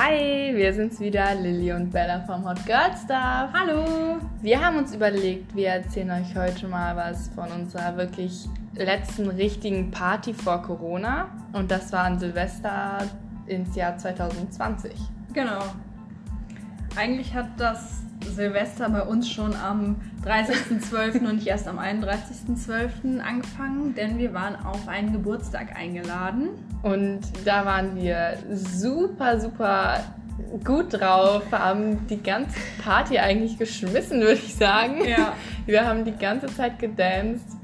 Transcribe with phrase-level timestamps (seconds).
[0.00, 3.50] Hi, wir sind's wieder, Lilly und Bella vom Hot Girl Stuff.
[3.52, 4.20] Hallo!
[4.40, 9.90] Wir haben uns überlegt, wir erzählen euch heute mal was von unserer wirklich letzten richtigen
[9.90, 11.26] Party vor Corona.
[11.52, 12.98] Und das war an Silvester
[13.48, 14.92] ins Jahr 2020.
[15.32, 15.64] Genau.
[16.94, 21.28] Eigentlich hat das Silvester bei uns schon am 30.12.
[21.28, 23.20] und nicht erst am 31.12.
[23.20, 26.50] angefangen, denn wir waren auf einen Geburtstag eingeladen.
[26.82, 30.00] Und da waren wir super, super
[30.64, 35.04] gut drauf, haben die ganze Party eigentlich geschmissen, würde ich sagen.
[35.04, 35.34] Ja.
[35.66, 37.57] Wir haben die ganze Zeit gedanced.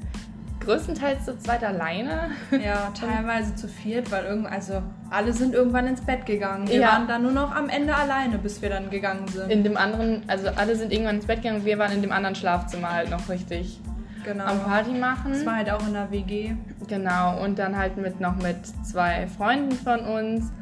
[0.64, 2.30] Größtenteils zu zweit alleine.
[2.50, 6.68] Ja, teilweise zu viert, weil irgend, also alle sind irgendwann ins Bett gegangen.
[6.68, 6.92] Wir Ja.
[6.92, 9.50] waren dann nur noch am Ende alleine, bis wir dann gegangen sind.
[9.50, 12.12] In dem anderen, also alle sind irgendwann ins Bett gegangen und wir waren in dem
[12.12, 13.80] anderen Schlafzimmer halt noch richtig
[14.24, 14.45] genau.
[14.45, 15.32] am Party machen.
[15.32, 16.54] Das war halt auch in der WG.
[16.88, 20.52] Genau, und dann halt mit noch mit zwei Freunden von uns.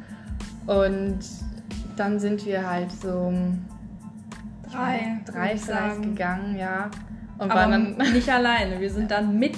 [0.65, 1.19] Und
[1.97, 3.33] dann sind wir halt so
[4.71, 6.89] Drei, drei vielleicht gegangen, ja.
[7.37, 8.79] Und Aber waren dann nicht alleine.
[8.79, 9.55] Wir sind dann mit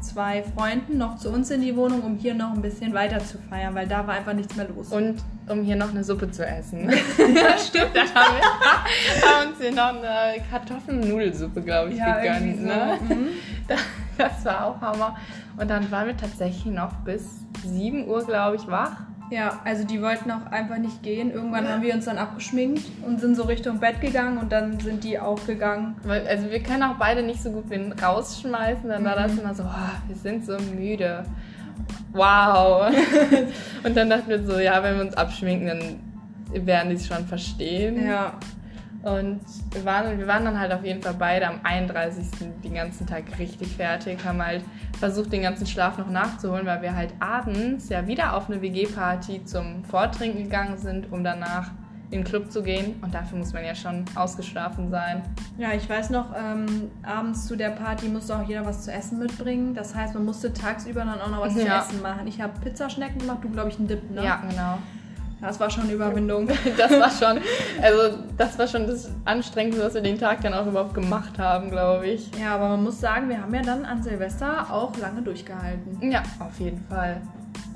[0.00, 3.38] zwei Freunden noch zu uns in die Wohnung, um hier noch ein bisschen weiter zu
[3.38, 4.92] feiern, weil da war einfach nichts mehr los.
[4.92, 5.16] und
[5.48, 6.90] um hier noch eine Suppe zu essen.
[6.90, 7.90] ja, stimmt.
[7.94, 12.24] Dann haben wir haben uns hier noch eine Kartoffelnudelsuppe, glaube ich, gegönnt.
[12.24, 12.66] irgendwie so.
[12.66, 12.98] Ne?
[13.08, 13.28] Mhm.
[14.18, 15.16] Das war auch Hammer.
[15.56, 17.24] Und dann waren wir tatsächlich noch bis
[17.64, 18.96] 7 Uhr, glaube ich, wach.
[19.30, 21.30] Ja, also die wollten auch einfach nicht gehen.
[21.30, 25.04] Irgendwann haben wir uns dann abgeschminkt und sind so Richtung Bett gegangen und dann sind
[25.04, 25.96] die auch gegangen.
[26.04, 28.88] Weil, also wir können auch beide nicht so gut wen rausschmeißen.
[28.88, 31.24] Dann war das immer so, oh, wir sind so müde.
[32.12, 32.90] Wow.
[33.84, 37.26] und dann dachten wir so, ja, wenn wir uns abschminken, dann werden die es schon
[37.26, 38.06] verstehen.
[38.06, 38.32] Ja,
[39.08, 39.40] Und
[39.72, 42.26] wir waren, wir waren dann halt auf jeden Fall beide am 31.
[42.62, 44.62] den ganzen Tag richtig fertig, haben halt
[44.98, 49.44] versucht, den ganzen Schlaf noch nachzuholen, weil wir halt abends ja wieder auf eine WG-Party
[49.44, 51.70] zum Vortrinken gegangen sind, um danach
[52.10, 52.96] in den Club zu gehen.
[53.02, 55.22] Und dafür muss man ja schon ausgeschlafen sein.
[55.58, 59.18] ja ich weiß noch, ähm, abends zu der Party musste auch jeder was zu essen
[59.18, 59.74] mitbringen.
[59.74, 61.80] Das heißt, man musste tagsüber dann auch noch was zu Ja.
[61.80, 62.26] essen machen.
[62.26, 64.24] Ich habe Pizzaschnecken gemacht, du glaube ich einen Dip, ne?
[64.24, 64.78] Ja, genau.
[65.40, 66.48] Das war schon eine Überwindung.
[66.76, 67.42] Das war schon,
[67.82, 71.70] also das war schon das Anstrengendste, was wir den Tag dann auch überhaupt gemacht haben,
[71.70, 72.30] glaube ich.
[72.38, 76.10] Ja, aber man muss sagen, wir haben ja dann an Silvester auch lange durchgehalten.
[76.10, 77.20] Ja, auf jeden Fall.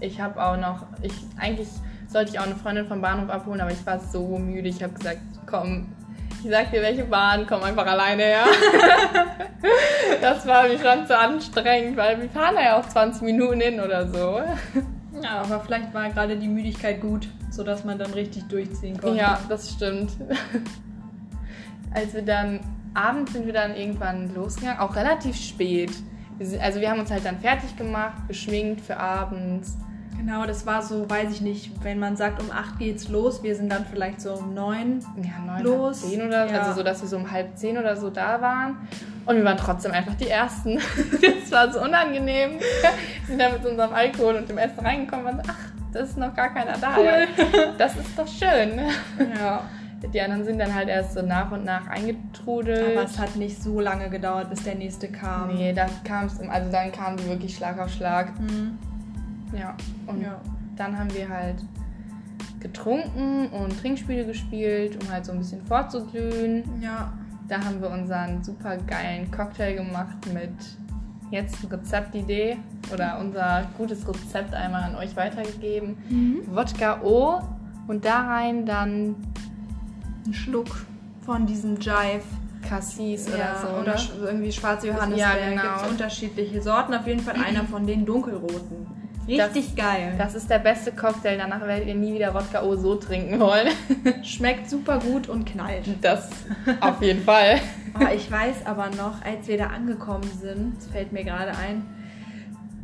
[0.00, 1.68] Ich habe auch noch, ich eigentlich
[2.08, 4.68] sollte ich auch eine Freundin vom Bahnhof abholen, aber ich war so müde.
[4.68, 5.88] Ich habe gesagt, komm,
[6.44, 8.44] ich sag dir welche Bahn, komm einfach alleine her.
[10.20, 13.80] das war mir schon zu anstrengend, weil wir fahren da ja auch 20 Minuten hin
[13.80, 14.40] oder so.
[15.22, 19.18] Ja, aber vielleicht war gerade die Müdigkeit gut, sodass man dann richtig durchziehen konnte.
[19.18, 20.12] Ja, das stimmt.
[21.94, 22.60] Als wir dann
[22.94, 25.92] abends sind wir dann irgendwann losgegangen, auch relativ spät.
[26.60, 29.76] Also wir haben uns halt dann fertig gemacht, geschminkt für abends.
[30.24, 33.56] Genau, das war so, weiß ich nicht, wenn man sagt, um 8 geht's los, wir
[33.56, 35.04] sind dann vielleicht so um 9.
[35.16, 36.02] Ja, neun, Los.
[36.02, 36.60] halb zehn oder Ja.
[36.60, 38.76] also so, dass wir so um halb zehn oder so da waren.
[39.26, 40.78] Und wir waren trotzdem einfach die Ersten.
[41.42, 42.52] Das war so unangenehm.
[42.52, 46.18] Wir sind dann mit unserem Alkohol und dem Essen reingekommen und so, ach, das ist
[46.18, 46.96] noch gar keiner da.
[46.96, 47.26] Cool.
[47.76, 48.80] Das ist doch schön.
[49.38, 49.62] Ja.
[50.14, 52.96] Die anderen sind dann halt erst so nach und nach eingetrudelt.
[52.96, 55.54] Aber es hat nicht so lange gedauert, bis der nächste kam.
[55.54, 58.38] Nee, da kam es, also dann kamen die wirklich Schlag auf Schlag.
[58.40, 58.78] Mhm.
[59.52, 59.76] Ja.
[60.06, 60.40] Und Ja.
[60.76, 61.64] dann haben wir halt
[62.60, 66.64] getrunken und Trinkspiele gespielt, um halt so ein bisschen vorzuglühen.
[66.80, 67.12] Ja.
[67.48, 70.50] Da haben wir unseren super geilen Cocktail gemacht mit
[71.30, 72.56] jetzt Rezeptidee
[72.92, 75.96] oder unser gutes Rezept einmal an euch weitergegeben.
[76.50, 77.40] Wodka O
[77.88, 79.16] und da rein dann
[80.24, 80.86] Ein Schluck
[81.26, 82.22] von diesem Jive.
[82.68, 83.68] Cassis Ja, oder so.
[83.80, 84.28] oder ne?
[84.30, 85.26] irgendwie schwarze Johannisbeer.
[85.40, 85.62] Ja, genau.
[85.62, 86.94] Gibt es unterschiedliche Sorten.
[86.94, 88.86] Auf jeden Fall einer von den dunkelroten.
[89.28, 90.14] Richtig geil.
[90.18, 91.36] Das ist der beste Cocktail.
[91.38, 93.68] Danach werdet ihr nie wieder Wodka O so trinken wollen.
[94.24, 95.84] schmeckt super gut und knallt.
[96.00, 96.28] Das
[96.80, 97.60] auf jeden Fall.
[97.98, 101.84] Oh, ich weiß aber noch, als wir da angekommen sind, das fällt mir gerade ein,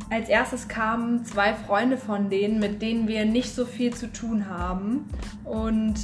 [0.09, 4.49] als erstes kamen zwei Freunde von denen, mit denen wir nicht so viel zu tun
[4.49, 5.07] haben.
[5.43, 5.95] Und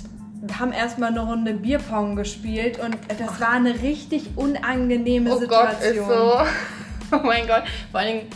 [0.60, 5.98] haben erstmal eine Runde Bierpong gespielt und das war eine richtig unangenehme Oh Gott, Situation.
[5.98, 6.38] ist so.
[7.12, 7.64] Oh mein Gott.
[7.92, 8.30] Vor allen Dingen,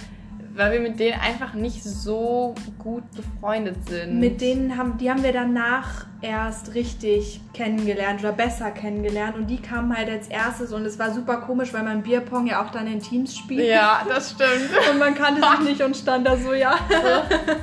[0.60, 4.20] weil wir mit denen einfach nicht so gut befreundet sind.
[4.20, 9.62] Mit denen haben, die haben wir danach erst richtig kennengelernt oder besser kennengelernt und die
[9.62, 12.88] kamen halt als erstes und es war super komisch, weil man Bierpong ja auch dann
[12.88, 13.66] in Teams spielt.
[13.66, 14.70] Ja, das stimmt.
[14.92, 16.76] Und man kannte sich nicht und stand da so, ja.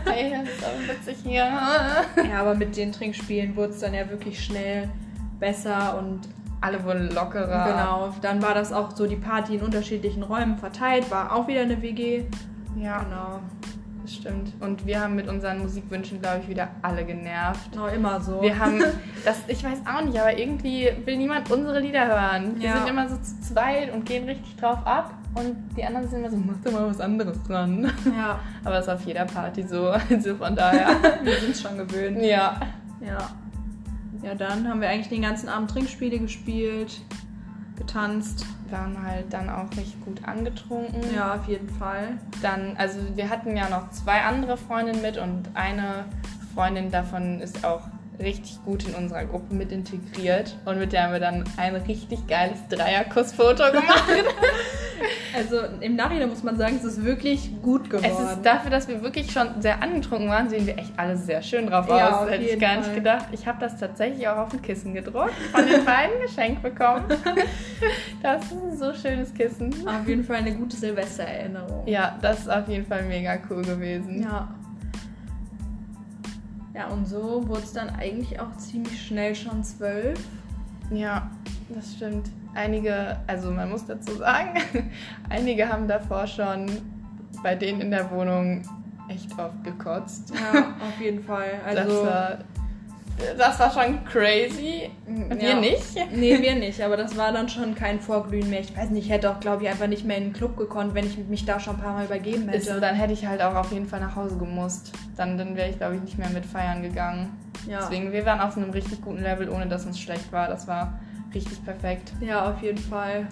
[0.06, 1.44] Hey, das ist aber witzig hier.
[2.31, 4.88] Ja, aber mit den Trinkspielen wurde es dann ja wirklich schnell
[5.38, 6.20] besser und
[6.62, 7.66] Alle wurden lockerer.
[7.69, 11.60] genau, dann war das auch so die Party in unterschiedlichen Räumen verteilt, war auch wieder
[11.60, 12.25] eine WG.
[12.76, 12.99] Ja.
[13.02, 13.40] Genau.
[14.02, 14.52] das stimmt.
[14.61, 17.75] Und wir haben mit unseren Musikwünschen, glaube ich, wieder alle genervt.
[17.75, 18.40] Noch immer so.
[18.43, 18.82] Wir haben,
[19.25, 22.56] das, ich weiß auch nicht, aber irgendwie will niemand unsere Lieder hören.
[22.61, 22.76] Wir Ja.
[22.78, 25.14] sind immer so zu zweit und gehen richtig drauf ab.
[25.34, 27.90] Und die anderen sind immer so, mach doch mal was anderes dran.
[28.17, 29.88] ja, Aber das ist auf jeder Party so.
[30.11, 30.88] Also von daher.
[31.23, 32.23] wir sind schon gewöhnt.
[32.23, 32.58] ja.
[33.00, 33.19] Ja.
[34.23, 37.00] Ja, dann haben wir eigentlich den ganzen Abend Trinkspiele gespielt,
[37.76, 38.46] getanzt.
[38.70, 41.02] Waren halt dann auch richtig gut angetrunken.
[41.14, 42.18] Ja, auf jeden Fall.
[42.42, 46.04] Dann, also wir hatten ja noch zwei andere Freundinnen mit und eine
[46.54, 47.82] Freundin davon ist auch
[48.18, 50.56] richtig gut in unserer Gruppe mit integriert.
[50.64, 54.24] Und mit der haben wir dann ein richtig geiles Dreierkussfoto gemacht.
[55.37, 58.10] Also im Nachhinein muss man sagen, es ist wirklich gut geworden.
[58.10, 61.43] Es ist dafür, dass wir wirklich schon sehr angetrunken waren, sehen wir echt alle sehr
[61.43, 62.31] schön drauf Ja, aus.
[62.31, 62.94] Hätte ich gar nicht Fall.
[62.94, 63.26] gedacht.
[63.32, 67.04] Ich habe das tatsächlich auch auf ein Kissen gedruckt, von den beiden geschenkt bekommen.
[68.22, 69.72] Das ist ein so schönes Kissen.
[69.87, 71.87] auf jeden Fall eine gute Silvestererinnerung.
[71.87, 74.22] Ja, das ist auf jeden Fall mega cool gewesen.
[74.22, 74.49] Ja.
[76.75, 80.19] Ja, und so wurde es dann eigentlich auch ziemlich schnell schon zwölf.
[80.90, 81.31] Ja,
[81.69, 82.28] das stimmt.
[82.56, 84.58] Einige, also man muss dazu sagen,
[85.28, 86.66] einige haben davor schon
[87.42, 88.62] bei denen in der Wohnung
[89.08, 90.32] echt oft gekotzt.
[90.34, 91.52] Ja, auf jeden Fall.
[91.66, 92.38] Also, das, war,
[93.36, 94.90] das war schon crazy.
[95.06, 95.60] Wir ja.
[95.60, 95.96] nicht.
[96.14, 98.60] Nee, wir nicht, aber das war dann schon kein Vorglühen mehr.
[98.60, 100.94] Ich weiß nicht, ich hätte auch, glaube ich, einfach nicht mehr in den Club gekonnt,
[100.94, 102.80] wenn ich mich da schon ein paar Mal übergeben Ist, hätte.
[102.80, 104.92] dann hätte ich halt auch auf jeden Fall nach Hause gemusst.
[105.16, 107.36] Dann, dann wäre ich, glaube ich, nicht mehr mit feiern gegangen.
[107.68, 107.80] ja.
[107.80, 110.48] Deswegen, wir waren auf einem richtig guten Level, ohne dass uns schlecht war.
[110.48, 110.98] Das war
[111.34, 112.12] richtig perfekt.
[112.20, 113.26] ja, auf jeden Fall.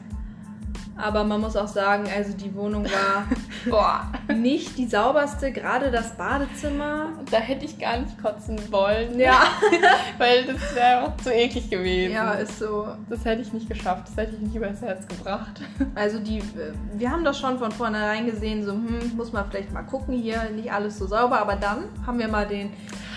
[0.97, 3.27] Aber man muss auch sagen, also die Wohnung war
[3.71, 7.09] Boah, nicht die sauberste, gerade das Badezimmer.
[7.31, 9.19] da hätte ich gar nicht kotzen wollen.
[9.19, 9.43] Ja,
[10.19, 12.13] Weil das wäre einfach zu eklig gewesen.
[12.15, 12.87] ja, ist so.
[13.09, 14.09] Das hätte ich nicht geschafft.
[14.09, 15.61] Das hätte ich nicht übers Herz gebracht.
[15.95, 19.73] Also die, äh, wir haben das schon von vornherein gesehen, so hm, muss man vielleicht
[19.73, 22.71] mal gucken hier, nicht alles so sauber, aber dann haben wir mal den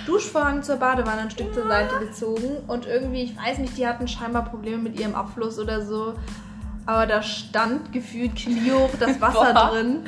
[0.08, 4.08] Duschvorhang zur Badewanne ein Stück zur Seite gezogen und irgendwie, ich weiß nicht, die hatten
[4.08, 6.14] scheinbar Probleme mit ihrem Abfluss oder so.
[6.86, 9.70] Aber da stand gefühlt kniehoch das Wasser Boah.
[9.72, 10.06] drin.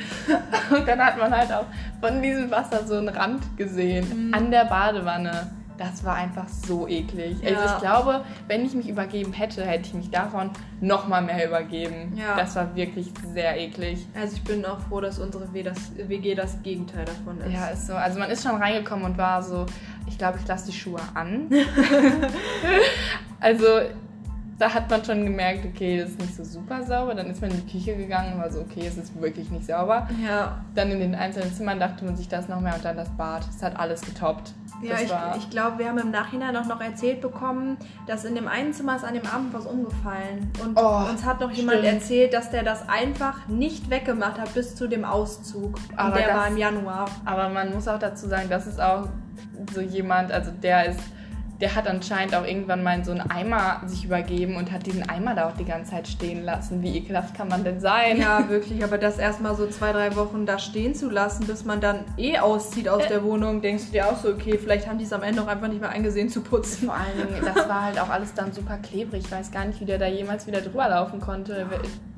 [0.71, 1.65] Und dann hat man halt auch
[1.99, 4.27] von diesem Wasser so einen Rand gesehen.
[4.27, 4.33] Mhm.
[4.33, 5.51] An der Badewanne.
[5.79, 7.37] Das war einfach so eklig.
[7.41, 7.73] Also Ja.
[7.73, 12.13] ich glaube, wenn ich mich übergeben hätte, hätte ich mich davon noch mal mehr übergeben.
[12.17, 12.35] Ja.
[12.35, 14.05] Das war wirklich sehr eklig.
[14.13, 17.53] Also ich bin auch froh, dass unsere W das, WG das Gegenteil davon ist.
[17.53, 17.93] Ja, ist so.
[17.93, 19.65] Also man ist schon reingekommen und war so,
[20.05, 21.49] ich glaube, ich lasse die Schuhe an.
[23.39, 23.65] also
[24.59, 27.15] da hat man schon gemerkt, okay, das ist nicht so super sauber.
[27.15, 29.65] Dann ist man in die Küche gegangen und war so, okay, es ist wirklich nicht
[29.65, 30.07] sauber.
[30.23, 30.57] ja.
[30.75, 33.43] Dann in den einzelnen Zimmern dachte man sich das noch mehr und dann das Bad.
[33.47, 34.51] Das hat alles getoppt.
[34.81, 35.01] Ja, das
[35.37, 37.75] ich, ich glaube, wir haben im Nachhinein auch noch erzählt bekommen,
[38.07, 40.51] dass in dem einen Zimmer ist an dem Abend was umgefallen.
[40.63, 41.93] Und Oh, uns hat noch jemand stimmt.
[41.95, 45.75] erzählt, dass der das einfach nicht weggemacht hat bis zu dem Auszug.
[45.75, 47.09] Und Aber der das- war im Januar.
[47.25, 49.07] aber man muss auch dazu sagen, das ist auch
[49.73, 50.99] so jemand, also der ist,
[51.61, 55.07] der hat anscheinend auch irgendwann mal in so einen Eimer sich übergeben und hat diesen
[55.09, 56.81] Eimer da auch die ganze Zeit stehen lassen.
[56.81, 58.19] Wie ekelhaft kann man denn sein?
[58.19, 58.81] Ja, wirklich.
[58.83, 62.37] Aber das erstmal so zwei, drei Wochen da stehen zu lassen, bis man dann eh
[62.39, 65.23] auszieht aus der Wohnung, denkst du dir auch so, okay, vielleicht haben die es am
[65.23, 66.87] Ende auch einfach nicht mehr eingesehen zu putzen.
[66.87, 69.25] Vor allen Dingen, das war halt auch alles dann super klebrig.
[69.25, 71.67] Ich weiß gar nicht, wie der da jemals wieder drüber laufen konnte.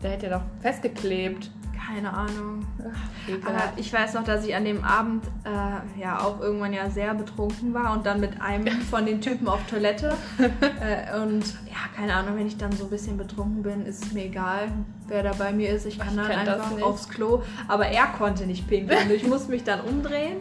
[0.03, 1.49] Der hätte ja doch festgeklebt.
[1.87, 2.65] Keine Ahnung.
[2.79, 6.89] Ach, Aber ich weiß noch, dass ich an dem Abend äh, ja auch irgendwann ja
[6.89, 10.15] sehr betrunken war und dann mit einem von den Typen auf Toilette.
[10.38, 14.11] äh, und ja, keine Ahnung, wenn ich dann so ein bisschen betrunken bin, ist es
[14.13, 14.71] mir egal,
[15.07, 15.85] wer da bei mir ist.
[15.85, 17.41] Ich kann Ich dann einfach aufs Klo.
[17.67, 19.09] Aber er konnte nicht pinkeln.
[19.11, 20.38] Ich musste mich dann umdrehen.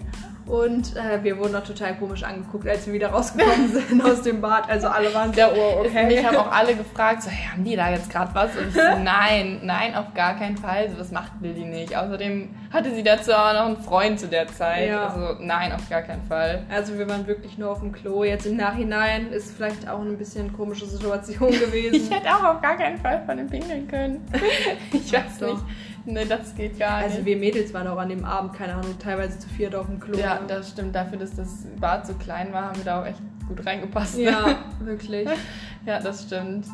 [0.50, 4.40] Und äh, wir wurden noch total komisch angeguckt, als wir wieder rausgekommen sind aus dem
[4.40, 4.68] Bad.
[4.68, 6.06] Also alle waren so, oh, okay.
[6.06, 8.56] Mich haben auch alle gefragt, so, hey, haben die da jetzt gerade was?
[8.56, 10.90] Und ich so, nein, nein, auf gar keinen Fall.
[10.90, 11.96] So, das macht Lilly nicht.
[11.96, 14.88] Außerdem hatte sie dazu auch noch einen Freund zu der Zeit.
[14.88, 15.06] Ja.
[15.06, 16.64] Also nein, auf gar keinen Fall.
[16.68, 18.24] Also wir waren wirklich nur auf dem Klo.
[18.24, 21.94] Jetzt im Nachhinein ist vielleicht auch eine bisschen komische Situation gewesen.
[21.94, 24.26] Ich hätte auch auf gar keinen Fall von dem pingeln können.
[24.92, 25.54] Ich weiß Doch.
[25.54, 25.62] nicht.
[26.06, 27.26] Nee, das geht gar Also nicht.
[27.26, 30.18] wir Mädels waren auch an dem Abend, keine Ahnung, teilweise zu viert auf dem Klo.
[30.18, 30.94] Ja, das stimmt.
[30.94, 34.16] Dafür, dass das Bad so klein war, haben wir da auch echt gut reingepasst.
[34.16, 34.22] ne?
[34.24, 35.28] ja wirklich.
[35.84, 36.66] ja das stimmt.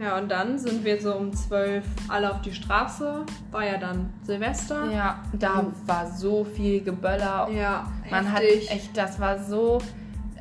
[0.00, 3.24] Ja, und dann sind wir so um zwölf alle auf die Straße.
[3.50, 4.86] War ja dann Silvester.
[4.90, 7.48] Ja, da war so viel Geböller.
[7.50, 8.70] Ja, Man hat heftig.
[8.70, 9.78] echt, das war so.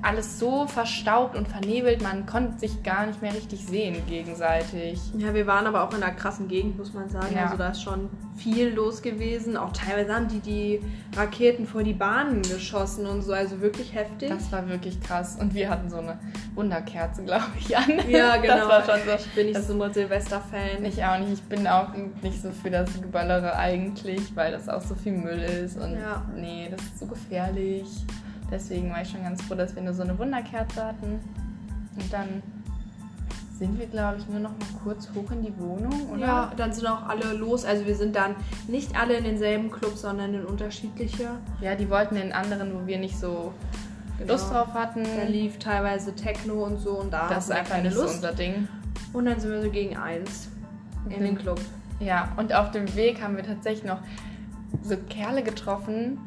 [0.01, 4.99] Alles so verstaubt und vernebelt, man konnte sich gar nicht mehr richtig sehen gegenseitig.
[5.17, 7.35] Ja, wir waren aber auch in einer krassen Gegend, muss man sagen.
[7.35, 7.45] Ja.
[7.45, 9.57] Also da ist schon viel los gewesen.
[9.57, 10.81] Auch teilweise haben die die
[11.15, 13.33] Raketen vor die Bahnen geschossen und so.
[13.33, 14.29] Also wirklich heftig.
[14.29, 15.37] Das war wirklich krass.
[15.39, 16.17] Und wir hatten so eine
[16.55, 17.89] Wunderkerze, glaube ich, an.
[18.09, 18.55] ja, genau.
[18.59, 19.15] Das war schon so.
[19.15, 20.83] Ich bin nicht so ein Silvester-Fan.
[20.85, 21.33] Ich auch nicht.
[21.33, 21.87] Ich bin auch
[22.21, 25.77] nicht so für das Geballere eigentlich, weil das auch so viel Müll ist.
[25.77, 26.23] Und Ja.
[26.35, 27.85] nee, das ist so gefährlich.
[28.51, 31.19] Deswegen war ich schon ganz froh, dass wir nur so eine Wunderkerze hatten.
[31.95, 32.41] Und dann
[33.57, 36.21] sind wir, glaube ich, nur noch mal kurz hoch in die Wohnung, oder?
[36.21, 37.65] Ja, dann sind auch alle los.
[37.65, 38.35] Also wir sind dann
[38.67, 41.31] nicht alle in denselben Club, sondern in unterschiedliche.
[41.61, 43.53] Ja, die wollten in anderen, wo wir nicht so
[44.25, 45.03] Lust drauf hatten.
[45.03, 48.15] Da lief teilweise Techno und so und da Das ist einfach keine nicht so Lust.
[48.15, 48.67] unser Ding.
[49.13, 50.49] Und dann sind wir so gegen eins
[51.09, 51.59] in den Club.
[51.99, 53.99] Ja, und auf dem Weg haben wir tatsächlich noch
[54.83, 56.17] so Kerle getroffen.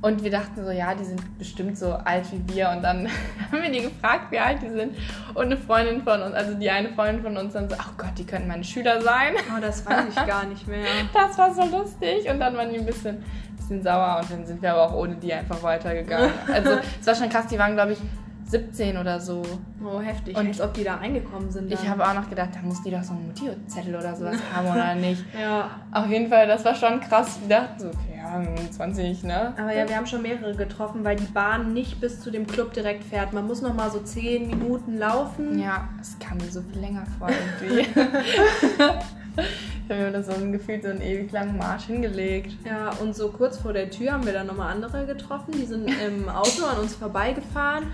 [0.00, 2.70] Und wir dachten so, ja, die sind bestimmt so alt wie wir.
[2.70, 3.08] Und dann
[3.52, 4.96] haben wir die gefragt, wie alt die sind.
[5.34, 8.12] Und eine Freundin von uns, also die eine Freundin von uns, dann so, ach Gott,
[8.16, 9.34] die könnten meine Schüler sein.
[9.56, 10.84] Oh, das weiß ich gar nicht mehr.
[11.12, 12.30] Das war so lustig.
[12.30, 13.24] Und dann waren die ein bisschen,
[13.56, 14.20] bisschen sauer.
[14.22, 16.30] Und dann sind wir aber auch ohne die einfach weitergegangen.
[16.52, 17.98] Also es war schon krass, die waren, glaube ich,
[18.46, 19.42] 17 oder so.
[19.84, 20.34] Oh, heftig.
[20.36, 21.70] Und- Als ob die da reingekommen sind.
[21.72, 21.90] Ich dann.
[21.90, 24.94] habe auch noch gedacht, da muss die doch so einen Motivzettel oder sowas haben oder
[24.94, 25.22] nicht.
[25.38, 25.70] Ja.
[25.92, 27.38] Auf jeden Fall, das war schon krass.
[27.46, 29.54] Wir dachten so, okay, ja, 20, ne?
[29.56, 32.72] Aber ja, wir haben schon mehrere getroffen, weil die Bahn nicht bis zu dem Club
[32.72, 33.32] direkt fährt.
[33.32, 35.58] Man muss noch mal so 10 Minuten laufen.
[35.58, 37.88] Ja, es kam mir so viel länger vor irgendwie.
[39.36, 42.56] ich habe mir das so ein gefühlt so einen ewig langen Marsch hingelegt.
[42.64, 45.52] Ja, und so kurz vor der Tür haben wir dann nochmal andere getroffen.
[45.52, 47.84] Die sind im Auto an uns vorbeigefahren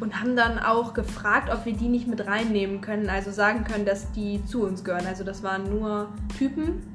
[0.00, 3.08] und haben dann auch gefragt, ob wir die nicht mit reinnehmen können.
[3.08, 5.06] Also sagen können, dass die zu uns gehören.
[5.06, 6.08] Also das waren nur
[6.38, 6.91] Typen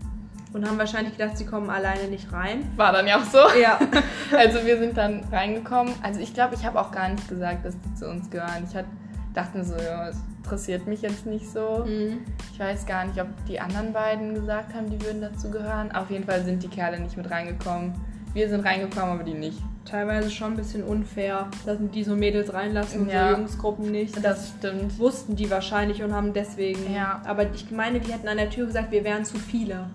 [0.58, 2.70] und haben wahrscheinlich gedacht, sie kommen alleine nicht rein.
[2.76, 3.38] War dann ja auch so.
[3.62, 3.80] Ja.
[4.38, 5.94] Also wir sind dann reingekommen.
[6.04, 8.66] Also ich glaube, ich habe auch gar nicht gesagt, dass die zu uns gehören.
[8.70, 8.86] Ich hat,
[9.34, 11.86] dachte mir so, ja, es interessiert mich jetzt nicht so.
[11.88, 12.20] Mhm.
[12.52, 15.92] Ich weiß gar nicht, ob die anderen beiden gesagt haben, die würden dazu gehören.
[15.94, 17.94] Auf jeden Fall sind die Kerle nicht mit reingekommen.
[18.34, 19.60] Wir sind reingekommen, aber die nicht.
[19.86, 23.30] Teilweise schon ein bisschen unfair, dass die so Mädels reinlassen und Ja.
[23.32, 24.24] so Jungsgruppen nicht.
[24.24, 25.00] Das stimmt.
[25.00, 26.94] wussten die wahrscheinlich und haben deswegen.
[26.94, 27.22] Ja.
[27.26, 29.86] Aber ich meine, die hätten an der Tür gesagt, wir wären zu viele.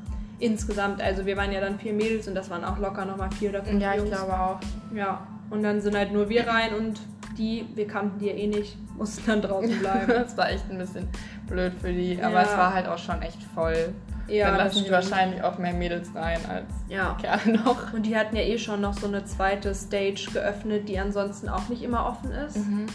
[0.43, 1.01] Insgesamt.
[1.01, 3.63] Also wir waren ja dann vier Mädels und das waren auch locker nochmal vier oder
[3.65, 4.11] fünf Ja, ich Jungs.
[4.11, 4.59] glaube auch.
[4.95, 5.27] Ja.
[5.51, 7.01] Und dann sind halt nur wir rein und
[7.39, 10.07] die, wir kannten die ja eh nicht, mussten dann draußen bleiben.
[10.15, 11.09] Das war echt ein bisschen
[11.47, 12.43] blöd für die, aber Ja.
[12.43, 13.91] es war halt auch schon echt voll.
[14.29, 17.17] ja, Dann lassen die wahrscheinlich auch mehr Mädels rein als Ja.
[17.21, 17.93] Kerle noch.
[17.93, 21.69] Und die hatten ja eh schon noch so eine zweite Stage geöffnet, die ansonsten auch
[21.69, 22.57] nicht immer offen ist.
[22.57, 22.87] Mhm.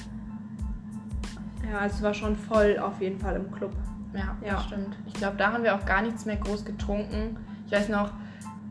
[1.71, 3.71] Ja, es war schon voll auf jeden Fall im Club.
[4.13, 4.59] Ja, Ja.
[4.61, 4.95] stimmt.
[5.05, 7.37] Ich glaube, da haben wir auch gar nichts mehr groß getrunken.
[7.65, 8.11] Ich weiß noch,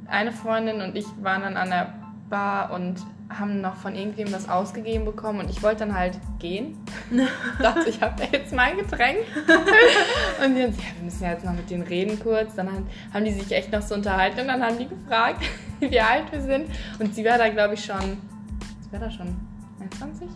[0.08, 1.92] eine Freundin und ich waren dann an der
[2.28, 2.96] Bar und
[3.28, 6.78] haben noch von irgendwem was ausgegeben bekommen und ich wollte dann halt gehen.
[7.60, 9.18] dachte, ich habe jetzt mein Getränk.
[10.44, 12.54] und die haben gesagt, ja, wir müssen ja jetzt noch mit denen reden kurz.
[12.54, 12.68] Dann
[13.12, 15.42] haben, die sich echt noch so unterhalten und dann haben die gefragt,
[15.80, 16.66] wie alt wir sind.
[17.00, 18.18] Und sie war da, glaube ich, schon,
[18.80, 19.36] sie war da schon
[19.80, 20.28] 21?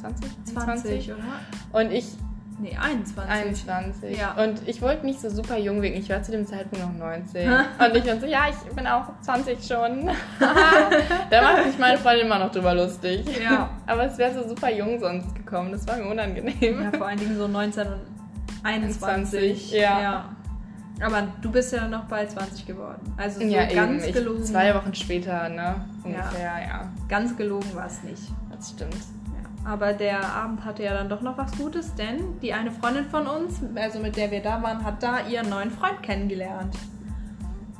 [0.00, 0.54] 20?
[0.54, 1.22] 20, oder?
[1.72, 2.06] Und ich
[2.58, 3.30] Nee, 21.
[3.30, 4.18] 21.
[4.18, 4.32] Ja.
[4.42, 5.98] Und ich wollte nicht so super jung wirken.
[5.98, 7.50] Ich war zu dem Zeitpunkt noch 19.
[7.50, 10.06] und ich war so, ja, ich bin auch 20 schon.
[11.30, 13.26] da macht sich meine Freundin immer noch drüber lustig.
[13.42, 13.68] Ja.
[13.86, 15.72] Aber es wäre so super jung sonst gekommen.
[15.72, 16.82] Das war mir unangenehm.
[16.82, 18.00] Ja, vor allen Dingen so 19 und
[18.62, 19.06] 21.
[19.06, 20.30] 21, ja.
[21.00, 23.14] Aber du bist ja noch bald 20 geworden.
[23.18, 24.08] Also so Ja, ganz eben.
[24.08, 24.44] Ich, gelogen.
[24.44, 25.74] zwei Wochen später, ne?
[26.02, 26.90] Ungefähr, ja.
[27.06, 28.22] Ganz gelogen war es nicht.
[28.50, 28.96] Das stimmt.
[29.66, 33.26] Aber der Abend hatte ja dann doch noch was Gutes, denn die eine Freundin von
[33.26, 36.76] uns, also mit der wir da waren, hat da ihren neuen Freund kennengelernt.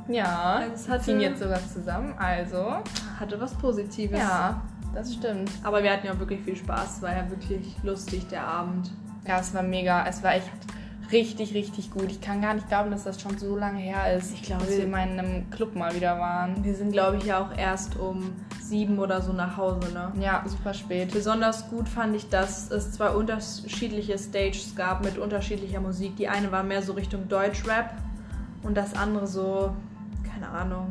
[0.09, 2.15] Ja, Also es ziehen jetzt sogar zusammen.
[2.19, 2.77] Also,
[3.21, 4.19] Hatte was Positives.
[4.19, 4.61] ja,
[4.95, 5.51] das stimmt.
[5.63, 6.97] Aber wir hatten ja wirklich viel Spaß.
[6.97, 8.91] Es war ja wirklich lustig, der Abend.
[9.27, 10.07] Ja, es war mega.
[10.07, 10.51] Es war echt
[11.13, 12.11] richtig, richtig gut.
[12.11, 14.33] Ich kann gar nicht glauben, dass das schon so lange her ist.
[14.33, 16.65] Ich glaube, dass wir mal in einem Club mal wieder waren.
[16.65, 20.13] Wir sind, glaube ich, ja auch erst um sieben oder so nach Hause, ne?
[20.21, 21.13] Ja, super spät.
[21.13, 26.17] Besonders gut fand ich, dass es zwei unterschiedliche Stages gab mit unterschiedlicher Musik.
[26.17, 27.95] Die eine war mehr so Richtung Deutschrap
[28.63, 29.75] und das andere so,
[30.29, 30.89] keine Ahnung,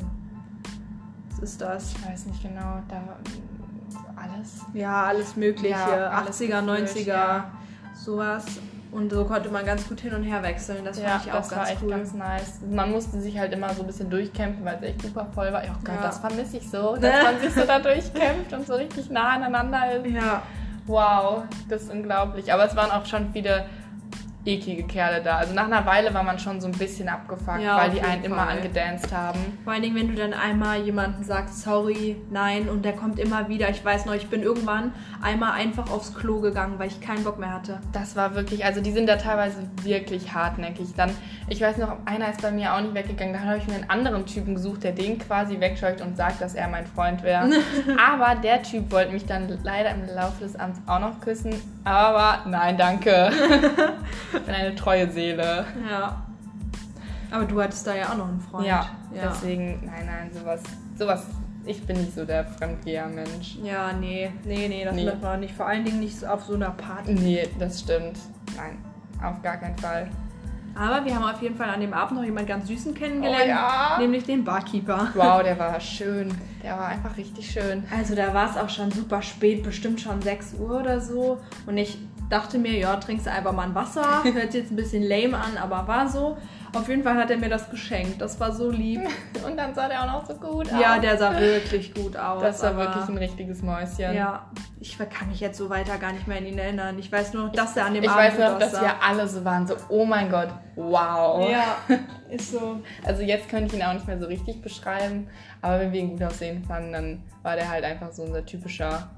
[1.30, 1.94] was ist das?
[1.94, 3.02] Ich weiß nicht genau, da
[4.16, 4.62] alles.
[4.74, 7.52] Ja, alles Mögliche, Ja, alles 80er, gefühlt, 90er, ja.
[7.94, 8.46] sowas.
[8.96, 10.86] Und so konnte man ganz gut hin und her wechseln.
[10.86, 11.90] Das ja, fand ich auch das ganz war echt cool.
[11.90, 12.60] ganz nice.
[12.70, 15.62] Man musste sich halt immer so ein bisschen durchkämpfen, weil es echt super voll war.
[15.66, 16.02] Oh Gott, Ja.
[16.02, 19.92] das vermisse ich so, dass man sich so da durchkämpft und so richtig nah aneinander
[19.98, 20.08] ist.
[20.14, 20.42] ja,
[20.88, 22.54] Wow, das ist unglaublich.
[22.54, 23.66] Aber es waren auch schon viele
[24.46, 25.38] eklige Kerle da.
[25.38, 28.22] Also nach einer Weile war man schon so ein bisschen abgefuckt, Ja, weil die einen
[28.22, 28.58] jeden immer Fall.
[28.58, 29.40] angedanced haben.
[29.64, 33.50] Vor allen Dingen, wenn du dann einmal jemanden sagst, sorry, nein, und der kommt immer
[33.50, 33.70] wieder.
[33.70, 37.40] Ich weiß noch, ich bin irgendwann einmal einfach aufs Klo gegangen, weil ich keinen Bock
[37.40, 37.80] mehr hatte.
[37.92, 40.94] Das war wirklich, also die sind da teilweise wirklich hartnäckig.
[40.96, 41.12] Dann,
[41.48, 43.34] ich weiß noch, einer ist bei mir auch nicht weggegangen.
[43.34, 46.54] Da habe ich mir einen anderen Typen gesucht, der den quasi wegscheucht und sagt, dass
[46.56, 47.50] er mein Freund wäre.
[47.98, 51.54] Aber der Typ wollte mich dann leider im Laufe des Abends auch noch küssen.
[51.84, 53.32] Aber nein, danke.
[54.44, 55.66] bin eine treue Seele.
[55.90, 56.26] Ja.
[57.32, 58.66] Aber du hattest da ja auch noch einen Freund.
[58.68, 59.30] Ja, ja.
[59.30, 60.62] deswegen, nein, nein, sowas,
[60.98, 61.26] sowas,
[61.66, 63.58] ich bin nicht so der Fremdgeher-Mensch.
[63.64, 65.06] Ja, nee, nee, nee, das Nee.
[65.06, 65.56] macht man nicht.
[65.56, 67.14] Vor allen Dingen nicht auf so einer Party.
[67.14, 68.20] Nee, das stimmt.
[68.56, 68.78] Nein,
[69.24, 70.08] auf gar keinen Fall.
[70.78, 73.50] Aber wir haben auf jeden Fall an dem Abend noch jemanden ganz Süßen kennengelernt, Oh
[73.50, 73.98] ja.
[74.00, 75.08] nämlich den Barkeeper.
[75.14, 76.34] Wow, der war schön.
[76.64, 77.84] Der war einfach richtig schön.
[77.96, 81.40] Also da war es auch schon super spät, bestimmt schon 6 Uhr oder so.
[81.66, 81.98] Und ich
[82.30, 84.24] dachte mir, ja, trinkst du einfach mal ein Wasser.
[84.24, 86.38] Hört sich jetzt ein bisschen lame an, aber war so.
[86.76, 88.22] Auf jeden Fall hat er mir das geschenkt.
[88.22, 89.02] Das war so lieb.
[89.46, 91.02] Und dann sah der auch noch so gut Ja, aus.
[91.02, 92.42] der sah wirklich gut aus.
[92.42, 94.14] Das war wirklich ein richtiges Mäuschen.
[94.14, 97.00] Ja, ich kann mich jetzt so weiter gar nicht mehr an ihn erinnern.
[97.00, 99.28] Ich weiß nur, dass er an dem Ich Abend weiß gut noch, dass wir alle
[99.28, 101.50] so waren, so, oh mein Gott, wow.
[101.50, 101.78] Ja,
[102.30, 102.82] ist so.
[103.04, 105.28] Also jetzt könnte ich ihn auch nicht mehr so richtig beschreiben,
[105.62, 109.10] aber wenn wir ihn gut aussehen fanden, dann war der halt einfach so unser typischer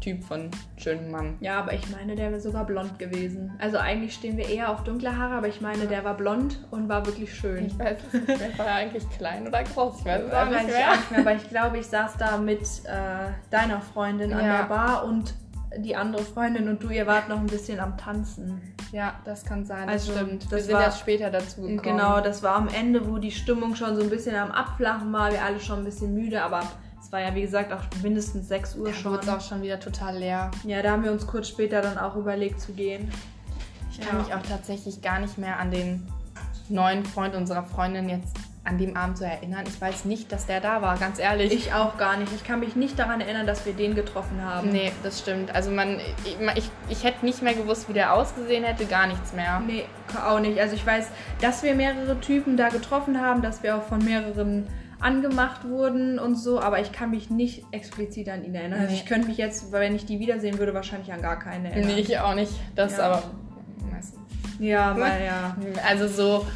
[0.00, 1.36] Typ von schönem Mann.
[1.40, 3.52] Ja, aber ich meine, der wäre sogar blond gewesen.
[3.58, 6.88] Also eigentlich stehen wir eher auf dunkle Haare, aber ich meine, der war blond und
[6.88, 7.66] war wirklich schön.
[7.66, 10.00] Ich weiß nicht mehr, war er eigentlich klein oder groß?
[10.00, 10.90] Ich weiß es auch Weiß nicht ich mehr.
[10.90, 14.58] auch nicht mehr, aber ich glaube, ich saß da mit äh, deiner Freundin an Ja.
[14.58, 15.34] der Bar und
[15.78, 18.60] die andere Freundin und du, ihr wart noch ein bisschen am Tanzen.
[18.92, 20.50] Ja, das kann sein, Also, das stimmt.
[20.50, 21.82] wir das sind war- erst später dazu gekommen.
[21.82, 25.32] Genau, das war am Ende, wo die Stimmung schon so ein bisschen am Abflachen war.
[25.32, 26.62] Wir alle schon ein bisschen müde, aber
[27.06, 29.14] es war ja, wie gesagt, auch mindestens 6 Uhr Da schon.
[29.14, 30.50] es auch schon wieder total leer.
[30.64, 33.08] Ja, da haben wir uns kurz später dann auch überlegt zu gehen.
[33.92, 34.24] Ich kann Ja.
[34.24, 36.06] mich auch tatsächlich gar nicht mehr an den
[36.68, 39.62] neuen Freund unserer Freundin jetzt an dem Abend so erinnern.
[39.68, 41.52] Ich weiß nicht, dass der da war, ganz ehrlich.
[41.52, 42.32] Ich auch gar nicht.
[42.34, 44.70] Ich kann mich nicht daran erinnern, dass wir den getroffen haben.
[44.70, 45.54] Nee, das stimmt.
[45.54, 49.32] Also man, ich, ich, ich hätte nicht mehr gewusst, wie der ausgesehen hätte, gar nichts
[49.32, 49.60] mehr.
[49.64, 49.84] Nee,
[50.28, 50.58] auch nicht.
[50.58, 51.06] Also ich weiß,
[51.40, 54.66] dass wir mehrere Typen da getroffen haben, dass wir auch von mehreren
[55.00, 58.80] angemacht wurden und so, aber ich kann mich nicht explizit an ihn erinnern.
[58.80, 61.94] Also ich könnte mich jetzt, wenn ich die wiedersehen würde, wahrscheinlich an gar keine erinnern.
[61.94, 62.52] Nee, ich auch nicht.
[62.74, 63.04] Das Ja.
[63.04, 63.22] aber.
[64.58, 65.54] Ja, weil ja.
[65.86, 66.46] Also so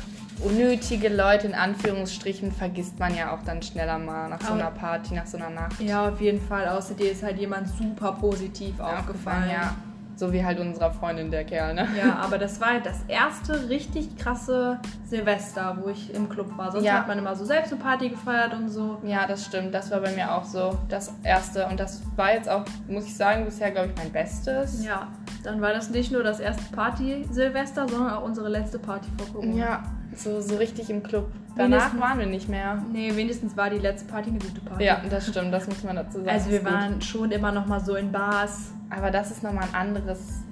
[0.42, 5.14] unnötige Leute in Anführungsstrichen vergisst man ja auch dann schneller mal nach so einer Party,
[5.14, 5.78] nach so einer Nacht.
[5.80, 6.66] Ja, auf jeden Fall.
[6.68, 9.50] Außer dir ist halt jemand super positiv aufgefallen.
[9.50, 9.74] ja.
[10.20, 11.88] So wie halt unserer Freundin, der Kerl, ne?
[11.98, 16.70] Ja, aber das war halt das erste richtig krasse Silvester, wo ich im Club war.
[16.70, 16.98] Sonst Ja.
[16.98, 18.98] hat man immer so selbst eine Party gefeiert und so.
[19.02, 19.72] Ja, das stimmt.
[19.72, 21.66] Das war bei mir auch so das erste.
[21.68, 24.84] Und das war jetzt auch, muss ich sagen, bisher, glaube ich, mein Bestes.
[24.84, 25.08] Ja,
[25.42, 29.54] dann war das nicht nur das erste Party-Silvester, sondern auch unsere letzte Party vor Corona.
[29.56, 29.82] Ja,
[30.14, 31.30] so, so richtig im Club.
[31.56, 32.82] Danach Wenigstens- waren wir nicht mehr.
[32.92, 34.84] Nee, wenigstens war die letzte Party eine gute Party.
[34.84, 36.28] Ja, das stimmt, das muss man dazu sagen.
[36.30, 36.72] Also wir gut.
[36.72, 38.72] waren schon immer noch mal so in Bars.
[38.90, 40.42] Aber das ist nochmal ein anderes,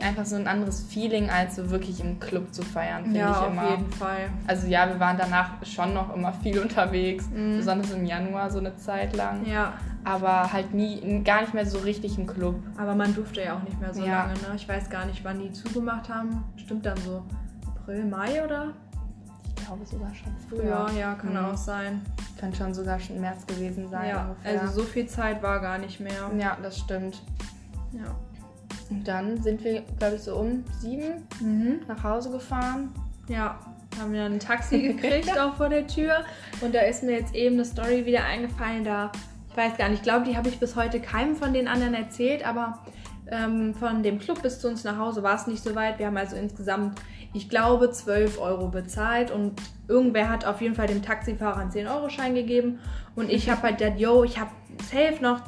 [0.00, 3.36] einfach so ein anderes Feeling, als so wirklich im Club zu feiern, finde Ja, ich
[3.38, 3.70] auf immer.
[3.70, 4.28] jeden Fall.
[4.46, 7.56] Also ja, wir waren danach schon noch immer viel unterwegs, Mhm.
[7.56, 9.44] besonders im Januar so eine Zeit lang.
[9.46, 9.72] Ja,
[10.04, 12.54] Aber halt nie, gar nicht mehr so richtig im Club.
[12.76, 14.22] aber man durfte ja auch nicht mehr so Ja.
[14.26, 14.34] lange.
[14.34, 14.38] Ne?
[14.56, 16.44] Ich weiß gar nicht, wann die zugemacht haben.
[16.56, 17.24] Stimmt dann so
[17.66, 18.68] April, Mai oder?
[19.70, 20.98] Ich glaube sogar schon Früher, früher.
[20.98, 21.36] ja, kann Mhm.
[21.36, 22.00] auch sein.
[22.40, 24.08] Könnte schon sogar schon März gewesen sein.
[24.08, 24.62] Ja, ungefähr.
[24.62, 26.30] also so viel Zeit war gar nicht mehr.
[26.38, 27.20] Ja, das stimmt.
[27.92, 28.14] Ja.
[28.88, 31.80] Und dann sind wir, glaube ich, so um sieben Mhm.
[31.86, 32.94] nach Hause gefahren.
[33.28, 33.58] Ja,
[34.00, 36.24] haben wir dann ein Taxi gekriegt, auch vor der Tür.
[36.62, 39.12] Und da ist mir jetzt eben eine Story wieder eingefallen, da,
[39.50, 41.92] ich weiß gar nicht, ich glaube, die habe ich bis heute keinem von den anderen
[41.92, 42.78] erzählt, aber
[43.30, 45.98] ähm, von dem Club bis zu uns nach Hause war es nicht so weit.
[45.98, 46.98] Wir haben also insgesamt,
[47.34, 52.34] ich glaube, 12 Euro bezahlt und irgendwer hat auf jeden Fall dem Taxifahrer einen 10-Euro-Schein
[52.34, 52.78] gegeben.
[53.14, 54.50] Und ich habe halt gedacht, yo, ich habe
[54.90, 55.40] safe noch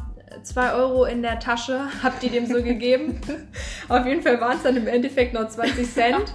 [0.42, 3.20] 2 Euro in der Tasche, habt ihr dem so gegeben.
[3.88, 6.32] Auf jeden Fall waren es dann im Endeffekt noch 20 Cent.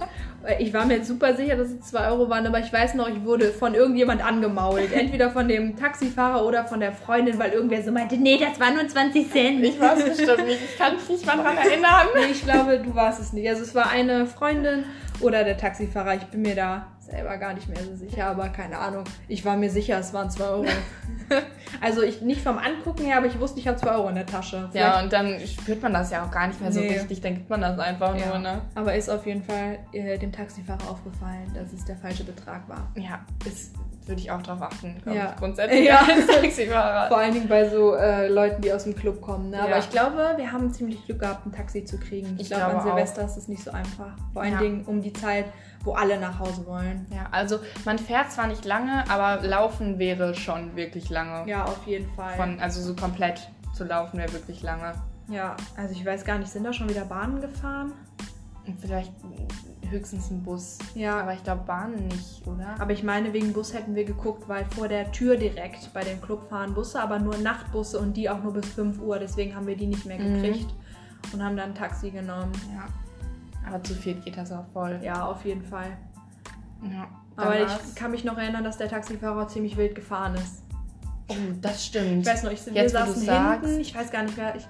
[0.58, 3.08] Ich war mir jetzt super sicher, dass es 2 Euro waren, aber ich weiß noch,
[3.08, 4.92] ich wurde von irgendjemand angemault.
[4.92, 8.74] Entweder von dem Taxifahrer oder von der Freundin, weil irgendwer so meinte, nee, das waren
[8.74, 9.64] nur 20 Cent.
[9.64, 10.60] Ich weiß bestimmt nicht.
[10.64, 12.06] Ich kann mich nicht mal dran erinnern.
[12.14, 13.48] Nee, ich glaube, du warst es nicht.
[13.48, 14.84] Also es war eine Freundin
[15.20, 16.14] oder der Taxifahrer.
[16.14, 19.04] Ich bin mir da selber gar nicht mehr so sicher, aber keine Ahnung.
[19.28, 20.64] Ich war mir sicher, es waren 2 Euro.
[21.80, 24.26] also ich nicht vom Angucken her, aber ich wusste, ich habe 2 Euro in der
[24.26, 24.68] Tasche.
[24.72, 26.88] Ja, und dann spürt man das ja auch gar nicht mehr so Nee.
[26.92, 27.20] richtig.
[27.20, 28.26] Dann gibt man das einfach Ja.
[28.26, 28.60] nur, ne?
[28.74, 32.88] Aber ist auf jeden Fall äh, dem Taxifahrer aufgefallen, dass es der falsche Betrag war.
[32.96, 33.74] Ja, ist
[34.08, 35.30] würde ich auch drauf achten, glaube Ja.
[35.32, 35.96] ich, grundsätzlich Ja.
[35.98, 37.08] als Taxifahrer.
[37.08, 39.50] Vor allen Dingen bei so äh, Leuten, die aus dem Club kommen.
[39.50, 39.60] Ne?
[39.60, 39.78] Aber Ja.
[39.78, 42.34] ich glaube, wir haben ziemlich Glück gehabt, ein Taxi zu kriegen.
[42.36, 44.16] Ich, Ich glaube, an Silvester ist es nicht so einfach.
[44.32, 44.58] Vor allen Ja.
[44.60, 45.46] Dingen um die Zeit,
[45.86, 47.06] wo alle nach Hause wollen.
[47.10, 51.48] Ja, also man fährt zwar nicht lange, aber laufen wäre schon wirklich lange.
[51.48, 52.34] Ja, auf jeden Fall.
[52.36, 54.92] Von, also so komplett zu laufen wäre wirklich lange.
[55.28, 57.92] ja, also ich weiß gar nicht, sind da schon wieder Bahnen gefahren?
[58.80, 59.12] Vielleicht
[59.88, 60.78] höchstens ein Bus.
[60.96, 61.20] Ja.
[61.20, 62.74] Aber ich glaube Bahnen nicht, oder?
[62.80, 66.20] Aber ich meine, wegen Bus hätten wir geguckt, weil vor der Tür direkt bei dem
[66.20, 69.20] Club fahren Busse, aber nur Nachtbusse und die auch nur bis 5 Uhr.
[69.20, 70.42] Deswegen haben wir die nicht mehr Mhm.
[70.42, 70.74] gekriegt
[71.32, 72.50] und haben dann ein Taxi genommen.
[72.74, 72.86] Ja.
[73.66, 74.98] Aber zu viert geht das auch voll.
[75.02, 75.96] Ja, auf jeden Fall.
[76.82, 77.08] Ja.
[77.36, 80.62] Aber ich kann mich noch erinnern, dass der Taxifahrer ziemlich wild gefahren ist.
[81.28, 82.20] Oh, das stimmt.
[82.22, 83.78] Ich weiß noch, ich, wir Jetzt, wo saßen hinten, sagst.
[83.78, 84.66] ich weiß gar nicht mehr, ich,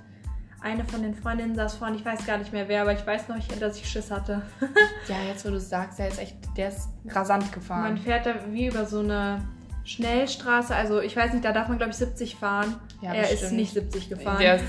[0.61, 3.29] eine von den Freundinnen saß vorne, ich weiß gar nicht mehr wer, aber ich weiß
[3.29, 4.43] noch, dass ich Schiss hatte.
[5.09, 7.99] Ja, jetzt wo du es sagst, der ist echt, der ist rasant Man gefahren.
[7.99, 9.47] fährt da wie über so eine
[9.87, 12.75] Schnellstraße, also ich weiß nicht, da darf man glaube ich 70 fahren.
[13.01, 13.53] Ja, er ist bestimmt.
[13.53, 14.39] nicht 70 gefahren.
[14.41, 14.65] Der ist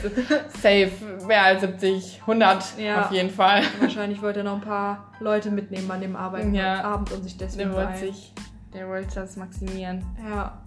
[0.61, 0.91] safe,
[1.25, 3.05] mehr als 70, 100 Ja.
[3.05, 3.63] auf jeden Fall.
[3.79, 6.83] Wahrscheinlich wollte er noch ein paar Leute mitnehmen an dem Arbeit Ja.
[6.83, 8.33] Abend und sich deswegen Der wollte sich,
[8.73, 10.05] der wollte das maximieren.
[10.29, 10.61] Ja.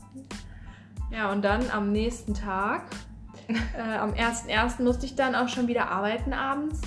[1.13, 2.83] Ja, und dann am nächsten Tag,
[3.49, 4.83] äh, am 1.1.
[4.83, 6.81] musste ich dann auch schon wieder arbeiten abends.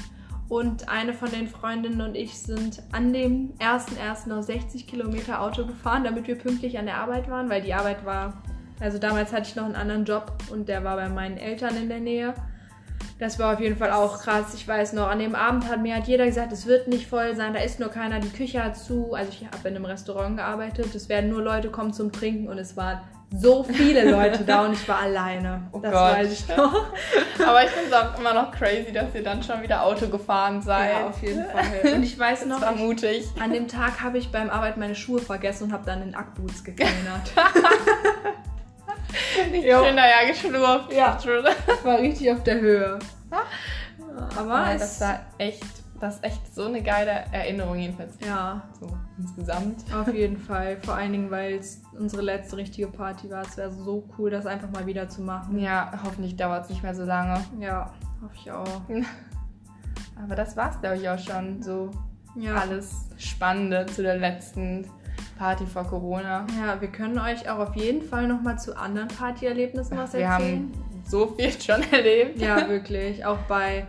[0.53, 4.29] Und eine von den Freundinnen und ich sind an dem 1.1.
[4.29, 8.05] noch 60 Kilometer Auto gefahren, damit wir pünktlich an der Arbeit waren, weil die Arbeit
[8.05, 8.43] war,
[8.79, 11.89] also damals hatte ich noch einen anderen Job und der war bei meinen Eltern in
[11.89, 12.35] der Nähe.
[13.23, 14.53] Das war auf jeden Fall auch krass.
[14.53, 17.37] Ich weiß noch, an dem Abend hat mir hat jeder gesagt, es wird nicht voll
[17.37, 19.13] sein, da ist nur keiner, die Küche hat zu.
[19.13, 22.57] Also ich habe in einem Restaurant gearbeitet, es werden nur Leute kommen zum Trinken und
[22.57, 22.99] es waren
[23.33, 25.61] so viele Leute da und ich war alleine.
[25.71, 26.01] Oh das Gott.
[26.01, 26.85] weiß ich noch.
[27.47, 30.61] Aber ich finde es auch immer noch crazy, dass ihr dann schon wieder Auto gefahren
[30.61, 30.91] seid.
[30.91, 31.45] Ja, auf jeden
[31.83, 31.93] Fall.
[31.95, 35.65] Und ich weiß noch, ich, an dem Tag habe ich beim Arbeit meine Schuhe vergessen
[35.65, 37.31] und habe dann in Ackboots gekellnert.
[39.53, 39.83] Ich Jo.
[39.83, 40.91] bin da ja geschlurft.
[40.93, 41.17] Ja.
[41.83, 42.99] war richtig auf der Höhe.
[43.29, 45.63] Aber Aber es, das war echt,
[45.99, 48.13] das ist echt so eine geile Erinnerung jedenfalls.
[48.25, 49.83] ja, So insgesamt.
[49.93, 50.77] auf jeden Fall.
[50.83, 53.43] Vor allen Dingen, weil es unsere letzte richtige Party war.
[53.43, 55.57] Es wäre so cool, das einfach mal wieder zu machen.
[55.59, 57.43] Ja, hoffentlich dauert es nicht mehr so lange.
[57.59, 58.81] Ja, hoffe ich auch.
[60.23, 61.61] Aber das war's, glaube ich, auch schon.
[61.63, 61.89] So
[62.35, 62.55] Ja.
[62.55, 64.87] alles Spannende zu der letzten
[65.43, 66.47] Party vor Corona.
[66.57, 70.21] Ja, wir können euch auch auf jeden Fall noch mal zu anderen Partyerlebnissen was Wir
[70.21, 70.71] erzählen.
[70.71, 72.39] haben so viel schon erlebt.
[72.39, 73.25] Ja, wirklich.
[73.25, 73.85] Auch bei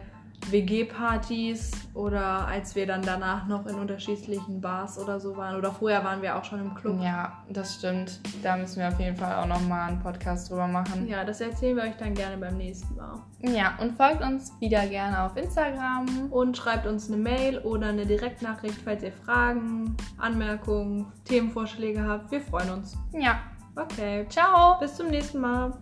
[0.54, 5.56] WG-Partys oder als wir dann danach noch in unterschiedlichen Bars oder so waren.
[5.56, 7.00] Oder vorher waren wir auch schon im Club.
[7.02, 8.20] Ja, das stimmt.
[8.42, 11.08] Da müssen wir auf jeden Fall auch nochmal einen Podcast drüber machen.
[11.08, 13.18] Ja, das erzählen wir euch dann gerne beim nächsten Mal.
[13.42, 16.30] Ja, und folgt uns wieder gerne auf Instagram.
[16.30, 22.30] Und schreibt uns eine Mail oder eine Direktnachricht, falls ihr Fragen, Anmerkungen, Themenvorschläge habt.
[22.30, 22.96] Wir freuen uns.
[23.12, 23.40] Ja,
[23.76, 24.78] Okay, ciao.
[24.78, 25.72] bis zum nächsten Mal.